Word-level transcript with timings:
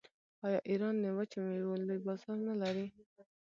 آیا 0.45 0.59
ایران 0.69 0.95
د 1.03 1.05
وچو 1.17 1.39
میوو 1.47 1.81
لوی 1.87 1.99
بازار 2.05 2.37
نلري؟ 2.47 2.85